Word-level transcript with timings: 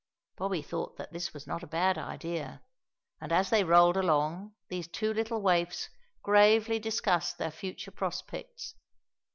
Bobby 0.35 0.63
thought 0.63 0.97
that 0.97 1.11
this 1.13 1.31
was 1.31 1.45
not 1.45 1.61
a 1.61 1.67
bad 1.67 1.95
idea, 1.95 2.63
and 3.21 3.31
as 3.31 3.51
they 3.51 3.63
rolled 3.63 3.95
along 3.95 4.55
these 4.67 4.87
two 4.87 5.13
little 5.13 5.43
waifs 5.43 5.89
gravely 6.23 6.79
discussed 6.79 7.37
their 7.37 7.51
future 7.51 7.91
prospects. 7.91 8.73